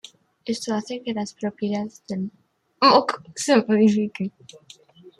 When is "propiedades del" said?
1.35-2.31